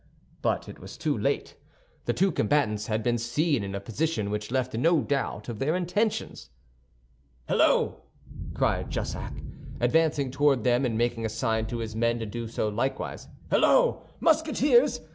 But 0.41 0.67
it 0.67 0.79
was 0.79 0.97
too 0.97 1.15
late. 1.15 1.55
The 2.05 2.13
two 2.13 2.31
combatants 2.31 2.87
had 2.87 3.03
been 3.03 3.19
seen 3.19 3.63
in 3.63 3.75
a 3.75 3.79
position 3.79 4.31
which 4.31 4.49
left 4.49 4.73
no 4.73 5.01
doubt 5.03 5.47
of 5.47 5.59
their 5.59 5.75
intentions. 5.75 6.49
"Halloo!" 7.47 7.97
cried 8.55 8.89
Jussac, 8.89 9.33
advancing 9.79 10.31
toward 10.31 10.63
them 10.63 10.85
and 10.85 10.97
making 10.97 11.23
a 11.23 11.29
sign 11.29 11.67
to 11.67 11.77
his 11.77 11.95
men 11.95 12.17
to 12.17 12.25
do 12.25 12.47
so 12.47 12.67
likewise, 12.67 13.27
"halloo, 13.51 13.99
Musketeers? 14.19 15.01